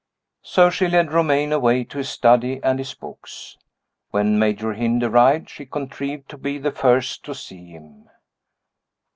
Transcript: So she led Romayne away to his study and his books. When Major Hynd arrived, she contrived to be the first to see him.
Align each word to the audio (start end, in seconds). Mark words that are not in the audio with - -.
So 0.41 0.71
she 0.71 0.87
led 0.87 1.11
Romayne 1.11 1.51
away 1.53 1.83
to 1.83 1.99
his 1.99 2.09
study 2.09 2.59
and 2.63 2.79
his 2.79 2.95
books. 2.95 3.55
When 4.09 4.39
Major 4.39 4.73
Hynd 4.73 5.03
arrived, 5.03 5.47
she 5.47 5.67
contrived 5.67 6.27
to 6.29 6.39
be 6.39 6.57
the 6.57 6.71
first 6.71 7.23
to 7.25 7.35
see 7.35 7.67
him. 7.67 8.09